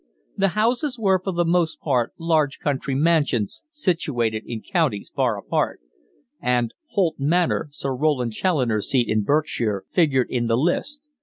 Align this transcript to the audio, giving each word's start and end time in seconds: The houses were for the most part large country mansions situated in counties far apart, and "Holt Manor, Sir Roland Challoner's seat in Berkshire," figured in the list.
The 0.35 0.47
houses 0.57 0.97
were 0.97 1.21
for 1.23 1.31
the 1.31 1.45
most 1.45 1.79
part 1.79 2.13
large 2.17 2.57
country 2.57 2.95
mansions 2.95 3.61
situated 3.69 4.41
in 4.47 4.63
counties 4.63 5.11
far 5.15 5.37
apart, 5.37 5.79
and 6.41 6.73
"Holt 6.89 7.19
Manor, 7.19 7.67
Sir 7.71 7.93
Roland 7.95 8.33
Challoner's 8.33 8.89
seat 8.89 9.07
in 9.07 9.21
Berkshire," 9.21 9.85
figured 9.93 10.31
in 10.31 10.47
the 10.47 10.57
list. 10.57 11.07